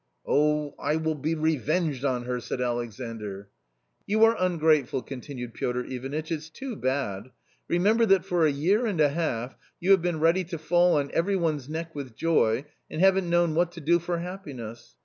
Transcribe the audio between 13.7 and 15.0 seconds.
to do for happiness